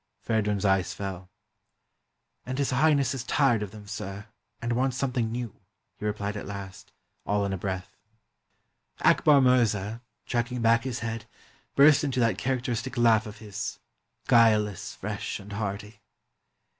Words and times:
Feridun's 0.25 0.65
eyes 0.65 0.95
fell. 0.95 1.29
"And 2.43 2.57
His 2.57 2.71
Highness 2.71 3.13
is 3.13 3.23
tired 3.23 3.61
of 3.61 3.69
them, 3.69 3.85
sir, 3.85 4.25
and 4.59 4.73
wants 4.73 4.97
something 4.97 5.31
new," 5.31 5.61
he 5.99 6.05
replied 6.05 6.35
at 6.35 6.47
last, 6.47 6.91
all 7.23 7.45
in 7.45 7.53
a 7.53 7.57
breath. 7.59 7.95
Akbar 9.01 9.41
Mirza, 9.41 10.01
chucking 10.25 10.59
back 10.63 10.85
his 10.85 11.01
head, 11.01 11.25
burst 11.75 12.03
into 12.03 12.19
that 12.19 12.39
characteristic 12.39 12.97
laugh 12.97 13.27
of 13.27 13.37
his, 13.37 13.77
guileless, 14.27 14.95
fresh, 14.95 15.39
and 15.39 15.53
hearty. 15.53 16.01